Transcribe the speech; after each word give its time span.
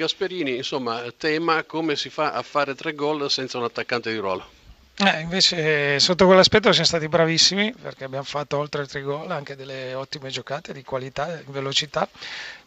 Gasperini, 0.00 0.56
insomma, 0.56 1.02
tema 1.14 1.62
come 1.64 1.94
si 1.94 2.08
fa 2.08 2.32
a 2.32 2.40
fare 2.40 2.74
tre 2.74 2.94
gol 2.94 3.30
senza 3.30 3.58
un 3.58 3.64
attaccante 3.64 4.10
di 4.10 4.16
ruolo. 4.16 4.59
Eh, 5.02 5.20
invece 5.20 5.98
sotto 5.98 6.26
quell'aspetto 6.26 6.70
siamo 6.72 6.86
stati 6.86 7.08
bravissimi 7.08 7.72
perché 7.72 8.04
abbiamo 8.04 8.24
fatto 8.24 8.58
oltre 8.58 8.86
tre 8.86 9.00
gol 9.00 9.30
anche 9.30 9.56
delle 9.56 9.94
ottime 9.94 10.28
giocate 10.28 10.74
di 10.74 10.82
qualità 10.82 11.38
e 11.38 11.44
velocità. 11.46 12.06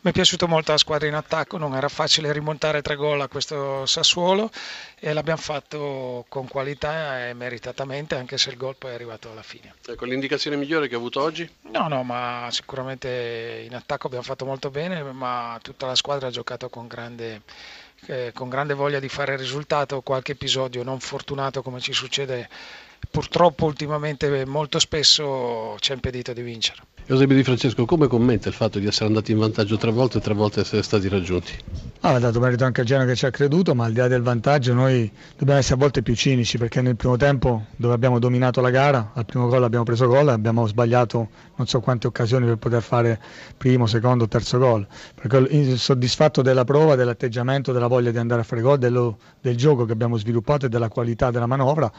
Mi 0.02 0.09
è 0.09 0.13
piaciuto 0.13 0.47
molto 0.47 0.71
la 0.71 0.79
squadra 0.79 1.07
in 1.07 1.13
attacco, 1.13 1.57
non 1.59 1.75
era 1.75 1.89
facile 1.89 2.33
rimontare 2.33 2.81
tre 2.81 2.96
gol 2.96 3.21
a 3.21 3.27
questo 3.27 3.86
Sassuolo 3.86 4.50
e 5.00 5.14
l'abbiamo 5.14 5.39
fatto 5.39 6.25
con 6.27 6.47
qualità 6.47 7.27
e 7.27 7.36
meritatamente 7.36 8.15
anche 8.15 8.39
se 8.39 8.50
il 8.50 8.57
gol 8.57 8.77
poi 8.77 8.89
è 8.89 8.93
arrivato 8.95 9.29
alla 9.29 9.43
fine. 9.43 9.75
Ecco, 9.86 10.05
l'indicazione 10.05 10.55
migliore 10.55 10.88
che 10.88 10.95
ha 10.95 10.97
avuto 10.97 11.21
oggi? 11.21 11.47
No, 11.70 11.88
no, 11.88 12.02
ma 12.02 12.47
sicuramente 12.50 13.63
in 13.63 13.75
attacco 13.75 14.07
abbiamo 14.07 14.25
fatto 14.25 14.43
molto 14.43 14.71
bene, 14.71 15.04
ma 15.04 15.59
tutta 15.61 15.86
la 15.86 15.95
squadra 15.95 16.29
ha 16.29 16.31
giocato 16.31 16.68
con 16.68 16.88
grande 16.88 17.41
eh, 18.07 18.31
con 18.33 18.49
grande 18.49 18.73
voglia 18.73 18.99
di 18.99 19.09
fare 19.09 19.36
risultato, 19.36 20.01
qualche 20.01 20.33
episodio 20.33 20.83
non 20.83 21.00
fortunato 21.00 21.61
come 21.61 21.79
ci 21.79 21.93
succede 21.93 22.50
purtroppo 23.10 23.66
ultimamente 23.66 24.46
molto 24.46 24.80
spesso 24.80 25.75
ci 25.80 25.92
ha 25.92 25.93
impedito 25.93 26.34
di 26.34 26.42
vincere. 26.42 26.82
Eusebio 27.06 27.36
Di 27.36 27.43
Francesco, 27.43 27.84
come 27.84 28.07
commenta 28.07 28.48
il 28.48 28.56
fatto 28.56 28.79
di 28.79 28.88
essere 28.88 29.07
andati 29.07 29.34
in 29.34 29.38
vantaggio 29.38 29.76
tre 29.76 29.92
volte 29.92 30.20
e 30.20 30.21
tre 30.21 30.34
volte 30.34 30.62
essere 30.62 30.82
stati 30.84 31.10
raggiunti? 31.10 31.52
Ah, 32.00 32.16
ha 32.16 32.20
dato 32.20 32.39
merito 32.39 32.64
anche 32.64 32.80
al 32.80 32.88
Genoa 32.88 33.06
che 33.06 33.16
ci 33.16 33.26
ha 33.26 33.30
creduto, 33.30 33.76
ma 33.76 33.84
al 33.86 33.92
di 33.92 34.00
là 34.00 34.08
del 34.08 34.22
vantaggio 34.22 34.73
noi 34.73 35.12
dobbiamo 35.38 35.59
essere 35.59 35.76
a 35.76 35.78
volte 35.80 36.02
più 36.02 36.16
cinici 36.16 36.58
perché 36.58 36.81
nel 36.81 36.95
primo 36.95 37.17
tempo 37.17 37.66
dove 37.76 37.94
abbiamo 37.94 38.20
dominato 38.20 38.62
la 38.62 38.70
gara, 38.70 39.12
al 39.16 39.26
primo 39.26 39.48
gol 39.48 39.64
abbiamo 39.64 39.84
preso 39.84 40.08
gol 40.08 40.30
e 40.30 40.31
abbiamo 40.31 40.66
sbagliato 40.66 41.28
non 41.56 41.67
so 41.67 41.81
quante 41.81 42.08
occasioni 42.08 42.45
per 42.45 42.56
poter 42.56 42.81
fare 42.81 43.20
primo, 43.58 43.86
secondo, 43.86 44.26
terzo 44.30 44.58
gol. 44.58 44.88
Perché 45.14 45.76
soddisfatto 45.76 46.42
della 46.42 46.64
prova, 46.64 46.95
dell'atteggiamento, 46.95 47.73
della 47.73 47.88
voglia 47.88 48.12
di 48.12 48.17
andare 48.17 48.42
a 48.42 48.44
fare 48.45 48.62
gol, 48.62 48.78
dello, 48.78 49.17
del 49.42 49.58
gioco 49.58 49.84
che 49.84 49.92
abbiamo 49.92 50.16
sviluppato 50.16 50.67
e 50.67 50.70
della 50.70 50.88
qualità 50.88 51.31
della 51.31 51.48
manovra, 51.48 51.92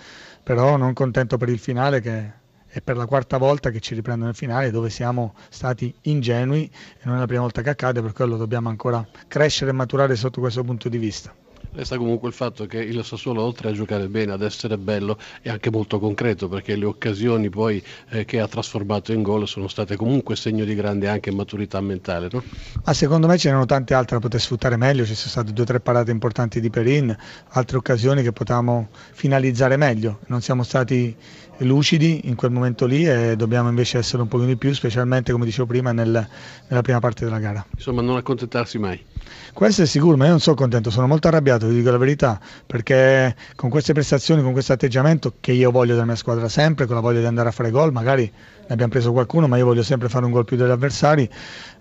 però 0.42 0.76
non 0.76 0.93
contento 0.94 1.36
per 1.36 1.48
il 1.48 1.58
finale 1.58 2.00
che 2.00 2.42
è 2.66 2.80
per 2.80 2.96
la 2.96 3.06
quarta 3.06 3.36
volta 3.36 3.70
che 3.70 3.78
ci 3.78 3.94
riprendono 3.94 4.26
nel 4.26 4.34
finale 4.34 4.70
dove 4.70 4.90
siamo 4.90 5.34
stati 5.48 5.94
ingenui 6.02 6.68
e 6.98 7.00
non 7.02 7.16
è 7.16 7.18
la 7.18 7.26
prima 7.26 7.42
volta 7.42 7.62
che 7.62 7.70
accade, 7.70 8.02
per 8.02 8.12
quello 8.12 8.36
dobbiamo 8.36 8.68
ancora 8.68 9.06
crescere 9.28 9.70
e 9.70 9.74
maturare 9.74 10.16
sotto 10.16 10.40
questo 10.40 10.64
punto 10.64 10.88
di 10.88 10.98
vista. 10.98 11.43
Resta 11.74 11.96
comunque 11.96 12.28
il 12.28 12.34
fatto 12.34 12.66
che 12.66 12.78
il 12.78 13.04
Sassuolo 13.04 13.42
oltre 13.42 13.70
a 13.70 13.72
giocare 13.72 14.06
bene, 14.06 14.30
ad 14.30 14.42
essere 14.42 14.78
bello, 14.78 15.18
è 15.42 15.48
anche 15.48 15.72
molto 15.72 15.98
concreto 15.98 16.48
perché 16.48 16.76
le 16.76 16.84
occasioni 16.84 17.50
poi 17.50 17.82
eh, 18.10 18.24
che 18.24 18.38
ha 18.38 18.46
trasformato 18.46 19.12
in 19.12 19.22
gol 19.22 19.48
sono 19.48 19.66
state 19.66 19.96
comunque 19.96 20.36
segno 20.36 20.64
di 20.64 20.76
grande 20.76 21.08
anche 21.08 21.32
maturità 21.32 21.80
mentale. 21.80 22.28
No? 22.30 22.44
Ma 22.84 22.92
secondo 22.92 23.26
me 23.26 23.36
ce 23.38 23.48
n'erano 23.48 23.66
tante 23.66 23.92
altre 23.92 24.14
da 24.16 24.22
poter 24.22 24.40
sfruttare 24.40 24.76
meglio, 24.76 25.04
ci 25.04 25.16
sono 25.16 25.30
state 25.30 25.52
due 25.52 25.64
o 25.64 25.66
tre 25.66 25.80
parate 25.80 26.12
importanti 26.12 26.60
di 26.60 26.70
Perin, 26.70 27.16
altre 27.48 27.76
occasioni 27.76 28.22
che 28.22 28.30
potevamo 28.30 28.90
finalizzare 29.10 29.76
meglio, 29.76 30.20
non 30.28 30.42
siamo 30.42 30.62
stati 30.62 31.16
lucidi 31.58 32.22
in 32.24 32.36
quel 32.36 32.50
momento 32.50 32.86
lì 32.86 33.04
e 33.04 33.34
dobbiamo 33.36 33.68
invece 33.68 33.98
essere 33.98 34.22
un 34.22 34.28
pochino 34.28 34.48
di 34.48 34.56
più, 34.56 34.72
specialmente 34.72 35.32
come 35.32 35.44
dicevo 35.44 35.66
prima 35.66 35.90
nel, 35.92 36.28
nella 36.68 36.82
prima 36.82 37.00
parte 37.00 37.24
della 37.24 37.38
gara. 37.38 37.64
Insomma 37.74 38.00
non 38.02 38.16
accontentarsi 38.16 38.78
mai. 38.78 39.04
Questo 39.52 39.82
è 39.82 39.86
sicuro, 39.86 40.16
ma 40.16 40.24
io 40.24 40.30
non 40.30 40.40
sono 40.40 40.56
contento, 40.56 40.90
sono 40.90 41.06
molto 41.06 41.28
arrabbiato, 41.28 41.63
vi 41.68 41.76
dico 41.76 41.90
la 41.90 41.98
verità, 41.98 42.40
perché 42.66 43.34
con 43.56 43.70
queste 43.70 43.92
prestazioni, 43.92 44.42
con 44.42 44.52
questo 44.52 44.72
atteggiamento 44.72 45.34
che 45.40 45.52
io 45.52 45.70
voglio 45.70 45.94
della 45.94 46.06
mia 46.06 46.16
squadra 46.16 46.48
sempre, 46.48 46.86
con 46.86 46.94
la 46.94 47.00
voglia 47.00 47.20
di 47.20 47.26
andare 47.26 47.48
a 47.48 47.52
fare 47.52 47.70
gol, 47.70 47.92
magari 47.92 48.22
ne 48.22 48.66
abbiamo 48.68 48.90
preso 48.90 49.12
qualcuno, 49.12 49.46
ma 49.46 49.56
io 49.56 49.64
voglio 49.64 49.82
sempre 49.82 50.08
fare 50.08 50.24
un 50.24 50.30
gol 50.30 50.44
più 50.44 50.56
degli 50.56 50.70
avversari, 50.70 51.28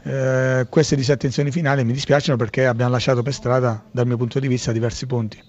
eh, 0.04 0.66
queste 0.70 0.96
disattenzioni 0.96 1.52
finali 1.52 1.84
mi 1.84 1.94
dispiacciono 1.94 2.38
perché 2.38 2.66
abbiamo 2.66 2.92
lasciato 2.92 3.22
per 3.22 3.34
strada, 3.34 3.84
dal 3.90 4.06
mio 4.06 4.18
punto 4.18 4.40
di 4.40 4.48
vista, 4.48 4.72
diversi 4.72 5.06
punti. 5.06 5.42